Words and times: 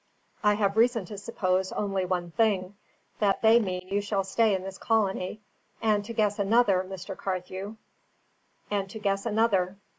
I 0.43 0.55
have 0.55 0.77
reason 0.77 1.05
to 1.05 1.17
suppose 1.19 1.71
only 1.71 2.05
one 2.05 2.31
thing, 2.31 2.73
that 3.19 3.43
they 3.43 3.59
mean 3.59 3.87
you 3.87 4.01
shall 4.01 4.23
stay 4.23 4.55
in 4.55 4.63
this 4.63 4.79
colony, 4.79 5.41
and 5.79 6.03
to 6.05 6.13
guess 6.13 6.39
another, 6.39 6.81
Mr. 6.89 7.15
Carthew. 7.15 7.75
And 8.71 8.89
to 8.89 8.97
guess 8.97 9.27
another." 9.27 9.77